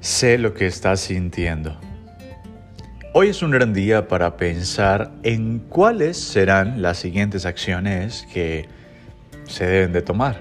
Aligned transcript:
Sé 0.00 0.38
lo 0.38 0.54
que 0.54 0.66
estás 0.66 1.00
sintiendo. 1.00 1.76
Hoy 3.12 3.28
es 3.28 3.42
un 3.42 3.50
gran 3.50 3.74
día 3.74 4.08
para 4.08 4.38
pensar 4.38 5.12
en 5.24 5.58
cuáles 5.58 6.16
serán 6.16 6.80
las 6.80 6.96
siguientes 6.96 7.44
acciones 7.44 8.26
que 8.32 8.66
se 9.44 9.66
deben 9.66 9.92
de 9.92 10.00
tomar. 10.00 10.40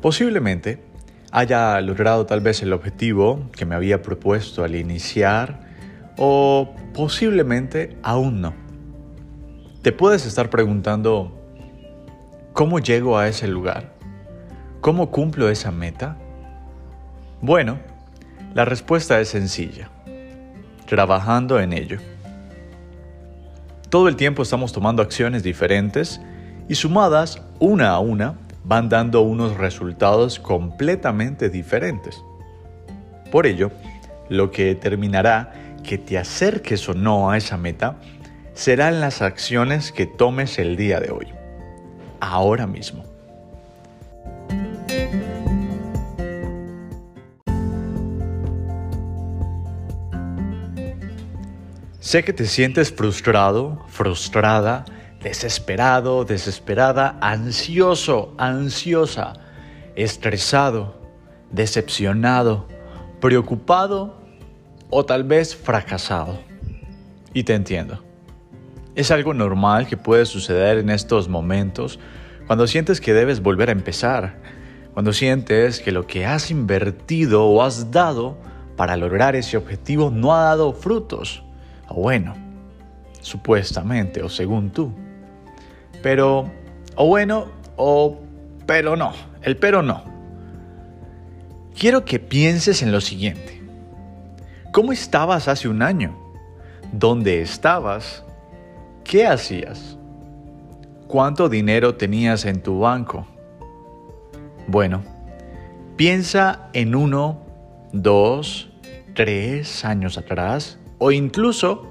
Posiblemente 0.00 0.82
haya 1.30 1.78
logrado 1.82 2.24
tal 2.24 2.40
vez 2.40 2.62
el 2.62 2.72
objetivo 2.72 3.50
que 3.54 3.66
me 3.66 3.74
había 3.74 4.00
propuesto 4.00 4.64
al 4.64 4.76
iniciar 4.76 5.60
o 6.16 6.74
posiblemente 6.94 7.98
aún 8.02 8.40
no. 8.40 8.54
Te 9.82 9.92
puedes 9.92 10.24
estar 10.24 10.48
preguntando, 10.48 11.38
¿cómo 12.54 12.78
llego 12.78 13.18
a 13.18 13.28
ese 13.28 13.46
lugar? 13.46 13.92
¿Cómo 14.80 15.10
cumplo 15.10 15.50
esa 15.50 15.70
meta? 15.70 16.16
Bueno, 17.42 17.78
la 18.54 18.64
respuesta 18.64 19.20
es 19.20 19.28
sencilla, 19.28 19.90
trabajando 20.86 21.60
en 21.60 21.72
ello. 21.72 21.98
Todo 23.90 24.08
el 24.08 24.16
tiempo 24.16 24.42
estamos 24.42 24.72
tomando 24.72 25.02
acciones 25.02 25.42
diferentes 25.42 26.20
y 26.68 26.74
sumadas 26.74 27.42
una 27.58 27.90
a 27.90 27.98
una 28.00 28.34
van 28.64 28.88
dando 28.88 29.22
unos 29.22 29.56
resultados 29.56 30.38
completamente 30.38 31.48
diferentes. 31.48 32.22
Por 33.30 33.46
ello, 33.46 33.70
lo 34.28 34.50
que 34.50 34.66
determinará 34.66 35.52
que 35.82 35.96
te 35.96 36.18
acerques 36.18 36.86
o 36.88 36.94
no 36.94 37.30
a 37.30 37.38
esa 37.38 37.56
meta 37.56 37.96
serán 38.52 39.00
las 39.00 39.22
acciones 39.22 39.92
que 39.92 40.06
tomes 40.06 40.58
el 40.58 40.76
día 40.76 41.00
de 41.00 41.10
hoy, 41.10 41.28
ahora 42.20 42.66
mismo. 42.66 43.07
Sé 52.00 52.22
que 52.22 52.32
te 52.32 52.46
sientes 52.46 52.92
frustrado, 52.92 53.84
frustrada, 53.88 54.84
desesperado, 55.20 56.24
desesperada, 56.24 57.18
ansioso, 57.20 58.34
ansiosa, 58.38 59.32
estresado, 59.96 60.94
decepcionado, 61.50 62.68
preocupado 63.20 64.16
o 64.90 65.04
tal 65.04 65.24
vez 65.24 65.56
fracasado. 65.56 66.38
Y 67.34 67.42
te 67.42 67.54
entiendo. 67.54 68.04
Es 68.94 69.10
algo 69.10 69.34
normal 69.34 69.88
que 69.88 69.96
puede 69.96 70.24
suceder 70.24 70.78
en 70.78 70.90
estos 70.90 71.28
momentos 71.28 71.98
cuando 72.46 72.68
sientes 72.68 73.00
que 73.00 73.12
debes 73.12 73.42
volver 73.42 73.70
a 73.70 73.72
empezar, 73.72 74.40
cuando 74.94 75.12
sientes 75.12 75.80
que 75.80 75.90
lo 75.90 76.06
que 76.06 76.26
has 76.26 76.52
invertido 76.52 77.44
o 77.44 77.60
has 77.60 77.90
dado 77.90 78.38
para 78.76 78.96
lograr 78.96 79.34
ese 79.34 79.56
objetivo 79.56 80.12
no 80.12 80.32
ha 80.32 80.44
dado 80.44 80.72
frutos 80.72 81.42
o 81.88 81.94
bueno, 82.02 82.34
supuestamente 83.20 84.22
o 84.22 84.28
según 84.28 84.70
tú. 84.70 84.92
Pero, 86.02 86.50
o 86.94 87.06
bueno, 87.06 87.46
o 87.76 88.18
pero 88.66 88.96
no, 88.96 89.12
el 89.42 89.56
pero 89.56 89.82
no. 89.82 90.04
Quiero 91.78 92.04
que 92.04 92.18
pienses 92.18 92.82
en 92.82 92.92
lo 92.92 93.00
siguiente. 93.00 93.62
¿Cómo 94.72 94.92
estabas 94.92 95.48
hace 95.48 95.68
un 95.68 95.82
año? 95.82 96.16
¿Dónde 96.92 97.40
estabas? 97.40 98.24
¿Qué 99.04 99.26
hacías? 99.26 99.96
¿Cuánto 101.06 101.48
dinero 101.48 101.94
tenías 101.94 102.44
en 102.44 102.62
tu 102.62 102.80
banco? 102.80 103.26
Bueno, 104.66 105.02
piensa 105.96 106.68
en 106.74 106.94
uno, 106.94 107.40
dos, 107.92 108.70
tres 109.14 109.84
años 109.84 110.18
atrás 110.18 110.78
o 110.98 111.10
incluso 111.12 111.86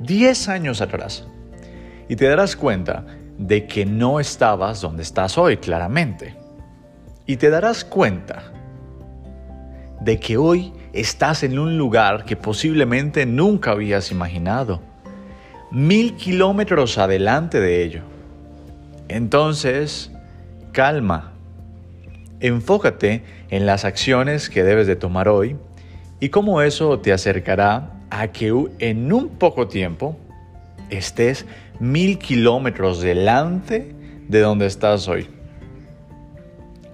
10 0.00 0.48
años 0.48 0.80
atrás. 0.80 1.26
Y 2.08 2.16
te 2.16 2.26
darás 2.26 2.56
cuenta 2.56 3.04
de 3.38 3.66
que 3.66 3.86
no 3.86 4.20
estabas 4.20 4.80
donde 4.80 5.02
estás 5.02 5.38
hoy, 5.38 5.58
claramente. 5.58 6.34
Y 7.26 7.36
te 7.36 7.50
darás 7.50 7.84
cuenta 7.84 8.52
de 10.00 10.18
que 10.18 10.36
hoy 10.36 10.72
estás 10.92 11.42
en 11.42 11.58
un 11.58 11.76
lugar 11.76 12.24
que 12.24 12.36
posiblemente 12.36 13.26
nunca 13.26 13.72
habías 13.72 14.10
imaginado, 14.10 14.80
mil 15.70 16.14
kilómetros 16.14 16.98
adelante 16.98 17.60
de 17.60 17.84
ello. 17.84 18.02
Entonces, 19.08 20.10
calma, 20.72 21.32
enfócate 22.40 23.24
en 23.50 23.66
las 23.66 23.84
acciones 23.84 24.48
que 24.48 24.64
debes 24.64 24.86
de 24.86 24.96
tomar 24.96 25.28
hoy 25.28 25.56
y 26.20 26.30
cómo 26.30 26.62
eso 26.62 26.98
te 27.00 27.12
acercará 27.12 27.97
a 28.10 28.28
que 28.28 28.52
en 28.78 29.12
un 29.12 29.28
poco 29.28 29.68
tiempo 29.68 30.16
estés 30.90 31.46
mil 31.80 32.18
kilómetros 32.18 33.00
delante 33.00 33.94
de 34.28 34.40
donde 34.40 34.66
estás 34.66 35.08
hoy. 35.08 35.28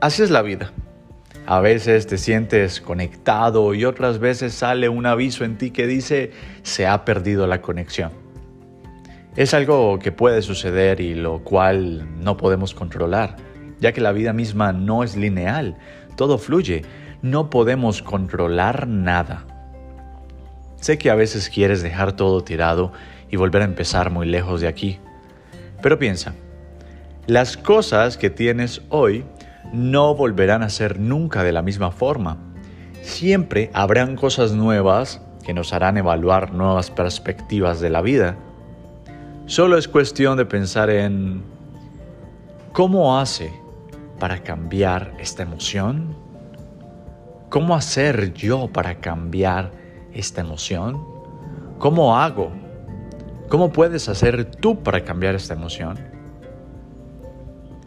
Así 0.01 0.23
es 0.23 0.31
la 0.31 0.43
vida. 0.43 0.73
A 1.47 1.61
veces 1.61 2.07
te 2.07 2.17
sientes 2.17 2.81
conectado 2.81 3.75
y 3.75 3.85
otras 3.85 4.19
veces 4.19 4.55
sale 4.55 4.89
un 4.89 5.05
aviso 5.05 5.45
en 5.45 5.59
ti 5.59 5.71
que 5.71 5.87
dice 5.87 6.33
se 6.63 6.87
ha 6.87 7.05
perdido 7.05 7.47
la 7.47 7.61
conexión. 7.61 8.13
Es 9.37 9.53
algo 9.53 9.99
que 9.99 10.13
puede 10.13 10.43
suceder 10.43 11.01
y 11.01 11.15
lo 11.15 11.41
cual 11.41 12.07
no 12.23 12.37
podemos 12.37 12.73
controlar, 12.73 13.37
ya 13.81 13.93
que 13.93 14.01
la 14.01 14.13
vida 14.13 14.33
misma 14.33 14.73
no 14.73 15.03
es 15.03 15.17
lineal, 15.17 15.77
todo 16.17 16.39
fluye, 16.39 16.83
no 17.21 17.51
podemos 17.51 18.01
controlar 18.01 18.87
nada. 18.87 19.54
Sé 20.85 20.99
que 20.99 21.09
a 21.09 21.15
veces 21.15 21.49
quieres 21.49 21.83
dejar 21.83 22.13
todo 22.13 22.45
tirado 22.45 22.93
y 23.31 23.37
volver 23.37 23.63
a 23.63 23.65
empezar 23.65 24.11
muy 24.11 24.27
lejos 24.27 24.61
de 24.61 24.69
aquí. 24.69 24.99
Pero 25.81 25.99
piensa, 25.99 26.35
las 27.27 27.57
cosas 27.57 28.19
que 28.19 28.29
tienes 28.29 28.83
hoy 28.91 29.25
no 29.73 30.15
volverán 30.15 30.63
a 30.63 30.69
ser 30.69 31.01
nunca 31.01 31.43
de 31.43 31.53
la 31.53 31.63
misma 31.63 31.91
forma. 31.91 32.37
Siempre 33.01 33.71
habrán 33.73 34.15
cosas 34.15 34.53
nuevas 34.53 35.23
que 35.43 35.55
nos 35.55 35.73
harán 35.73 35.97
evaluar 35.97 36.53
nuevas 36.53 36.91
perspectivas 36.91 37.81
de 37.81 37.89
la 37.89 38.03
vida. 38.03 38.37
Solo 39.47 39.79
es 39.79 39.89
cuestión 39.89 40.37
de 40.37 40.45
pensar 40.45 40.91
en 40.91 41.45
cómo 42.75 43.19
hace 43.19 43.51
para 44.19 44.43
cambiar 44.43 45.15
esta 45.19 45.45
emoción. 45.45 46.15
¿Cómo 47.49 47.75
hacer 47.75 48.35
yo 48.35 48.69
para 48.71 48.97
cambiar 48.97 49.84
esta 50.15 50.41
emoción? 50.41 51.05
¿Cómo 51.79 52.17
hago? 52.17 52.51
¿Cómo 53.49 53.73
puedes 53.73 54.09
hacer 54.09 54.45
tú 54.47 54.83
para 54.83 55.05
cambiar 55.05 55.35
esta 55.35 55.55
emoción? 55.55 55.99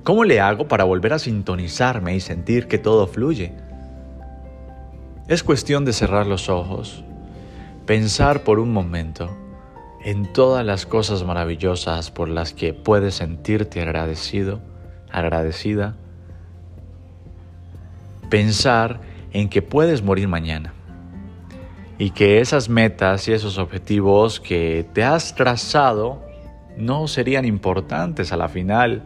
¿Cómo 0.04 0.24
le 0.24 0.40
hago 0.40 0.68
para 0.68 0.84
volver 0.84 1.14
a 1.14 1.20
sintonizarme 1.20 2.16
y 2.16 2.20
sentir 2.20 2.68
que 2.68 2.78
todo 2.78 3.08
fluye? 3.08 3.54
Es 5.28 5.44
cuestión 5.44 5.84
de 5.84 5.94
cerrar 5.94 6.28
los 6.28 6.48
ojos, 6.48 7.04
pensar 7.86 8.44
por 8.44 8.60
un 8.60 8.72
momento 8.72 9.36
en 10.06 10.32
todas 10.32 10.66
las 10.66 10.86
cosas 10.86 11.24
maravillosas 11.26 12.12
por 12.12 12.30
las 12.30 12.54
que 12.54 12.74
puedes 12.74 13.16
sentirte 13.16 13.82
agradecido, 13.82 14.62
agradecida. 15.12 15.98
Pensar 18.30 19.02
en 19.34 19.50
que 19.50 19.62
puedes 19.62 20.04
morir 20.04 20.30
mañana 20.30 20.74
y 21.98 22.12
que 22.12 22.40
esas 22.40 22.70
metas 22.70 23.28
y 23.28 23.34
esos 23.34 23.58
objetivos 23.58 24.40
que 24.40 24.86
te 24.94 25.04
has 25.04 25.36
trazado 25.36 26.24
no 26.78 27.08
serían 27.08 27.46
importantes 27.46 28.32
a 28.32 28.38
la 28.38 28.50
final 28.50 29.04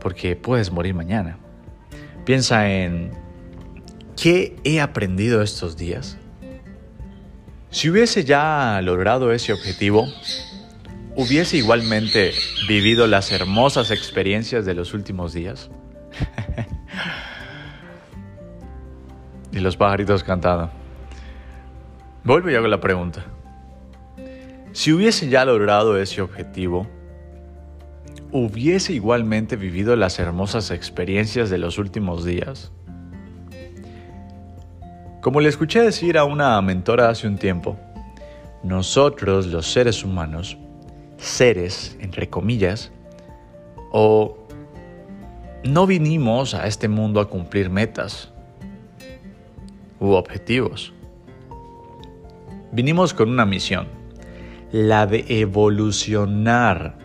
porque 0.00 0.36
puedes 0.36 0.72
morir 0.72 0.94
mañana. 0.94 1.38
Piensa 2.24 2.68
en 2.70 3.12
qué 4.20 4.56
he 4.64 4.80
aprendido 4.80 5.42
estos 5.42 5.76
días. 5.76 6.18
Si 7.70 7.88
hubiese 7.88 8.24
ya 8.24 8.80
logrado 8.82 9.32
ese 9.32 9.52
objetivo, 9.52 10.08
hubiese 11.14 11.56
igualmente 11.56 12.32
vivido 12.66 13.06
las 13.06 13.30
hermosas 13.30 13.90
experiencias 13.90 14.64
de 14.64 14.74
los 14.74 14.94
últimos 14.94 15.32
días. 15.32 15.70
y 19.52 19.60
los 19.60 19.76
pajaritos 19.76 20.24
cantando. 20.24 20.70
Vuelvo 22.24 22.50
y 22.50 22.54
hago 22.54 22.66
la 22.66 22.80
pregunta. 22.80 23.24
Si 24.72 24.92
hubiese 24.92 25.28
ya 25.28 25.44
logrado 25.44 25.98
ese 25.98 26.20
objetivo, 26.20 26.86
¿hubiese 28.32 28.92
igualmente 28.92 29.56
vivido 29.56 29.96
las 29.96 30.18
hermosas 30.18 30.70
experiencias 30.70 31.48
de 31.50 31.58
los 31.58 31.78
últimos 31.78 32.24
días? 32.24 32.70
Como 35.20 35.40
le 35.40 35.48
escuché 35.48 35.80
decir 35.82 36.18
a 36.18 36.24
una 36.24 36.60
mentora 36.62 37.08
hace 37.08 37.26
un 37.26 37.38
tiempo, 37.38 37.76
nosotros 38.62 39.46
los 39.46 39.66
seres 39.70 40.04
humanos, 40.04 40.56
seres 41.16 41.96
entre 42.00 42.28
comillas, 42.28 42.92
o 43.90 44.36
no 45.64 45.86
vinimos 45.86 46.54
a 46.54 46.66
este 46.66 46.88
mundo 46.88 47.20
a 47.20 47.28
cumplir 47.28 47.70
metas, 47.70 48.30
u 49.98 50.12
objetivos. 50.12 50.92
Vinimos 52.70 53.14
con 53.14 53.30
una 53.30 53.46
misión, 53.46 53.88
la 54.72 55.06
de 55.06 55.24
evolucionar, 55.28 56.98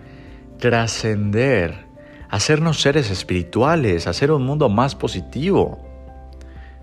trascender, 0.60 1.86
hacernos 2.30 2.82
seres 2.82 3.10
espirituales, 3.10 4.08
hacer 4.08 4.32
un 4.32 4.44
mundo 4.46 4.68
más 4.68 4.94
positivo. 4.96 5.80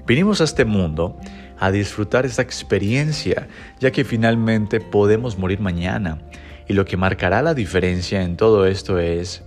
Vinimos 0.06 0.41
a 0.41 0.44
este 0.44 0.65
mundo 0.65 1.19
a 1.59 1.71
disfrutar 1.71 2.25
esta 2.25 2.41
experiencia, 2.41 3.49
ya 3.81 3.91
que 3.91 4.03
finalmente 4.03 4.81
podemos 4.81 5.37
morir 5.37 5.61
mañana. 5.61 6.23
Y 6.67 6.73
lo 6.73 6.87
que 6.87 6.97
marcará 6.97 7.43
la 7.43 7.53
diferencia 7.53 8.23
en 8.23 8.38
todo 8.38 8.65
esto 8.65 8.99
es 8.99 9.43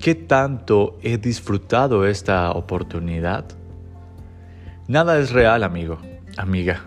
qué 0.00 0.16
tanto 0.16 0.98
he 1.00 1.16
disfrutado 1.16 2.06
esta 2.06 2.50
oportunidad. 2.50 3.44
Nada 4.88 5.18
es 5.20 5.30
real, 5.30 5.62
amigo, 5.62 5.98
amiga. 6.36 6.86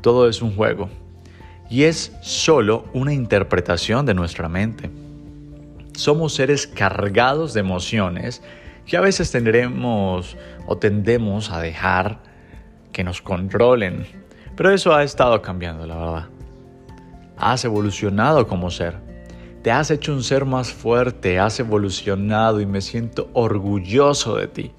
Todo 0.00 0.28
es 0.28 0.40
un 0.40 0.56
juego. 0.56 1.01
Y 1.72 1.84
es 1.84 2.14
solo 2.20 2.84
una 2.92 3.14
interpretación 3.14 4.04
de 4.04 4.12
nuestra 4.12 4.46
mente. 4.46 4.90
Somos 5.94 6.34
seres 6.34 6.66
cargados 6.66 7.54
de 7.54 7.60
emociones 7.60 8.42
que 8.84 8.98
a 8.98 9.00
veces 9.00 9.32
tendremos 9.32 10.36
o 10.66 10.76
tendemos 10.76 11.50
a 11.50 11.62
dejar 11.62 12.18
que 12.92 13.02
nos 13.02 13.22
controlen. 13.22 14.04
Pero 14.54 14.70
eso 14.70 14.94
ha 14.94 15.02
estado 15.02 15.40
cambiando, 15.40 15.86
la 15.86 15.96
verdad. 15.96 16.28
Has 17.38 17.64
evolucionado 17.64 18.46
como 18.46 18.70
ser. 18.70 18.98
Te 19.62 19.70
has 19.70 19.90
hecho 19.90 20.12
un 20.12 20.22
ser 20.22 20.44
más 20.44 20.70
fuerte, 20.70 21.40
has 21.40 21.58
evolucionado 21.58 22.60
y 22.60 22.66
me 22.66 22.82
siento 22.82 23.30
orgulloso 23.32 24.36
de 24.36 24.46
ti. 24.46 24.72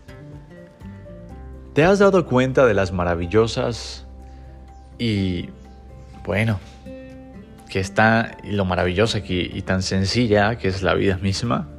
¿Te 1.73 1.85
has 1.85 1.97
dado 1.97 2.27
cuenta 2.27 2.67
de 2.67 2.75
las 2.75 2.91
maravillosas 2.91 4.05
y, 4.99 5.49
bueno, 6.23 6.59
que 7.73 7.79
está 7.79 8.37
lo 8.43 8.65
maravillosa 8.65 9.23
y 9.27 9.59
tan 9.63 9.81
sencilla 9.81 10.59
que 10.59 10.67
es 10.67 10.83
la 10.83 10.93
vida 10.93 11.17
misma? 11.17 11.69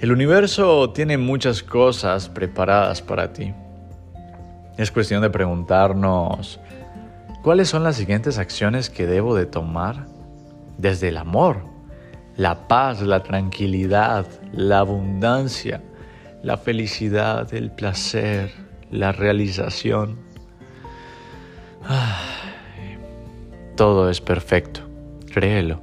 El 0.00 0.12
universo 0.12 0.90
tiene 0.90 1.18
muchas 1.18 1.64
cosas 1.64 2.28
preparadas 2.28 3.02
para 3.02 3.32
ti. 3.32 3.52
Es 4.76 4.92
cuestión 4.92 5.22
de 5.22 5.30
preguntarnos, 5.30 6.60
¿cuáles 7.42 7.68
son 7.68 7.82
las 7.82 7.96
siguientes 7.96 8.38
acciones 8.38 8.90
que 8.90 9.08
debo 9.08 9.34
de 9.34 9.46
tomar 9.46 10.06
desde 10.76 11.08
el 11.08 11.16
amor, 11.16 11.64
la 12.36 12.68
paz, 12.68 13.02
la 13.02 13.24
tranquilidad, 13.24 14.24
la 14.52 14.78
abundancia, 14.78 15.82
la 16.44 16.58
felicidad, 16.58 17.52
el 17.52 17.72
placer, 17.72 18.52
la 18.92 19.10
realización? 19.10 20.20
Todo 23.78 24.10
es 24.10 24.20
perfecto, 24.20 24.80
créelo. 25.32 25.80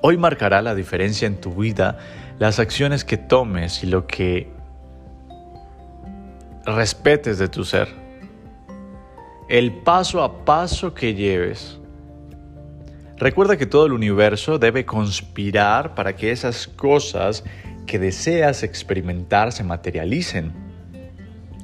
Hoy 0.00 0.16
marcará 0.16 0.62
la 0.62 0.76
diferencia 0.76 1.26
en 1.26 1.40
tu 1.40 1.52
vida 1.52 1.98
las 2.38 2.60
acciones 2.60 3.04
que 3.04 3.16
tomes 3.16 3.82
y 3.82 3.88
lo 3.88 4.06
que 4.06 4.48
respetes 6.64 7.38
de 7.38 7.48
tu 7.48 7.64
ser. 7.64 7.88
El 9.48 9.72
paso 9.72 10.22
a 10.22 10.44
paso 10.44 10.94
que 10.94 11.12
lleves. 11.12 11.80
Recuerda 13.16 13.56
que 13.56 13.66
todo 13.66 13.86
el 13.86 13.92
universo 13.94 14.60
debe 14.60 14.86
conspirar 14.86 15.96
para 15.96 16.14
que 16.14 16.30
esas 16.30 16.68
cosas 16.68 17.42
que 17.88 17.98
deseas 17.98 18.62
experimentar 18.62 19.50
se 19.50 19.64
materialicen. 19.64 20.61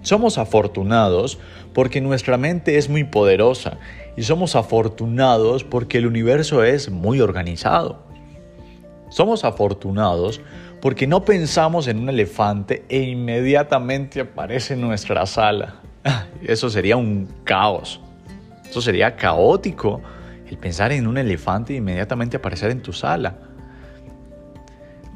Somos 0.09 0.39
afortunados 0.39 1.39
porque 1.75 2.01
nuestra 2.01 2.39
mente 2.39 2.79
es 2.79 2.89
muy 2.89 3.05
poderosa 3.05 3.77
y 4.17 4.23
somos 4.23 4.57
afortunados 4.57 5.65
porque 5.65 5.99
el 5.99 6.07
universo 6.07 6.65
es 6.65 6.89
muy 6.91 7.21
organizado. 7.21 8.07
Somos 9.11 9.45
afortunados 9.45 10.41
porque 10.81 11.07
no 11.07 11.27
pensamos 11.27 11.89
en 11.89 11.99
un 11.99 12.09
elefante 12.09 12.87
e 12.89 13.03
inmediatamente 13.03 14.23
aparece 14.23 14.73
en 14.73 14.81
nuestra 14.81 15.27
sala. 15.27 15.83
Eso 16.43 16.71
sería 16.71 16.97
un 16.97 17.29
caos. 17.45 18.01
Eso 18.67 18.81
sería 18.81 19.15
caótico 19.15 20.01
el 20.49 20.57
pensar 20.57 20.91
en 20.93 21.07
un 21.07 21.19
elefante 21.19 21.75
e 21.75 21.77
inmediatamente 21.77 22.39
aparecer 22.39 22.71
en 22.71 22.81
tu 22.81 22.95
sala. 22.95 23.48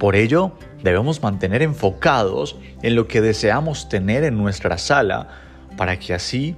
Por 0.03 0.17
ello, 0.17 0.51
debemos 0.83 1.23
mantener 1.23 1.63
enfocados 1.63 2.57
en 2.83 2.97
lo 2.97 3.07
que 3.07 3.21
deseamos 3.21 3.89
tener 3.89 4.25
en 4.25 4.37
nuestra 4.37 4.77
sala 4.77 5.29
para 5.77 6.01
que 6.01 6.13
así 6.13 6.57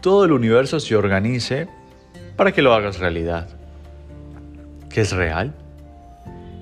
todo 0.00 0.24
el 0.24 0.30
universo 0.30 0.78
se 0.78 0.94
organice 0.94 1.66
para 2.36 2.52
que 2.52 2.62
lo 2.62 2.72
hagas 2.74 3.00
realidad. 3.00 3.48
¿Qué 4.88 5.00
es 5.00 5.10
real? 5.10 5.52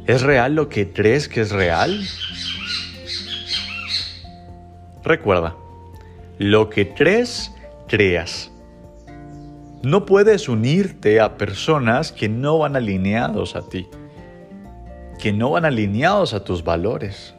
¿Es 0.06 0.22
real 0.22 0.54
lo 0.54 0.70
que 0.70 0.94
crees 0.94 1.28
que 1.28 1.42
es 1.42 1.52
real? 1.52 2.02
Recuerda, 5.02 5.54
lo 6.38 6.70
que 6.70 6.94
crees, 6.94 7.52
creas. 7.86 8.50
No 9.82 10.06
puedes 10.06 10.48
unirte 10.48 11.20
a 11.20 11.36
personas 11.36 12.12
que 12.12 12.30
no 12.30 12.56
van 12.56 12.76
alineados 12.76 13.56
a 13.56 13.68
ti, 13.68 13.86
que 15.18 15.32
no 15.32 15.50
van 15.50 15.64
alineados 15.64 16.34
a 16.34 16.44
tus 16.44 16.64
valores. 16.64 17.34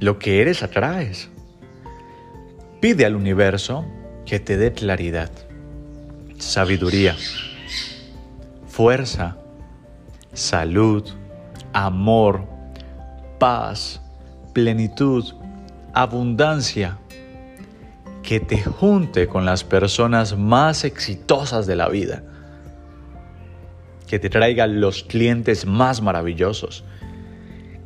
Lo 0.00 0.18
que 0.18 0.40
eres 0.40 0.62
atraes. 0.62 1.28
Pide 2.80 3.06
al 3.06 3.16
universo 3.16 3.84
que 4.26 4.38
te 4.40 4.56
dé 4.56 4.72
claridad, 4.72 5.30
sabiduría, 6.38 7.16
fuerza, 8.66 9.38
salud, 10.32 11.08
amor, 11.72 12.44
paz, 13.38 14.00
plenitud, 14.52 15.34
abundancia, 15.94 16.98
que 18.22 18.40
te 18.40 18.62
junte 18.62 19.28
con 19.28 19.46
las 19.46 19.64
personas 19.64 20.36
más 20.36 20.84
exitosas 20.84 21.66
de 21.66 21.76
la 21.76 21.88
vida, 21.88 22.22
que 24.06 24.18
te 24.18 24.30
traiga 24.30 24.66
los 24.66 25.02
clientes 25.02 25.66
más 25.66 26.02
maravillosos, 26.02 26.84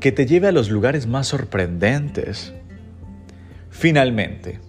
que 0.01 0.13
te 0.13 0.27
lleve 0.27 0.49
a 0.49 0.53
los 0.53 0.71
lugares 0.71 1.07
más 1.07 1.29
sorprendentes. 1.29 2.55
Finalmente, 3.71 4.61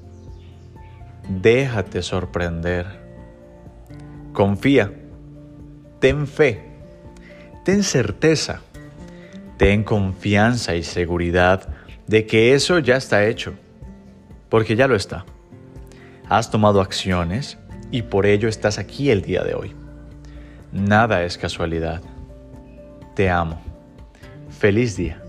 déjate 1.42 2.02
sorprender. 2.02 2.86
Confía, 4.34 4.94
ten 6.00 6.28
fe 6.28 6.72
ten 7.64 7.84
certeza, 7.84 8.62
ten 9.58 9.84
confianza 9.84 10.76
y 10.76 10.84
seguridad 10.84 11.70
de 12.08 12.26
que 12.26 12.54
eso 12.54 12.80
ya 12.80 12.98
está 12.98 13.26
hecho, 13.26 13.54
porque 14.50 14.76
ya 14.76 14.88
lo 14.88 14.96
está. 14.96 15.26
Has 16.28 16.50
tomado 16.50 16.82
acciones 16.82 17.58
y 17.92 18.04
por 18.04 18.26
ello 18.26 18.48
estás 18.48 18.78
aquí 18.80 19.12
el 19.12 19.22
día 19.22 19.44
de 19.44 19.54
hoy. 19.54 19.76
Nada 20.72 21.24
es 21.24 21.38
casualidad. 21.38 22.02
Te 23.16 23.30
amo. 23.30 23.60
Feliz 24.50 24.96
día. 24.96 25.21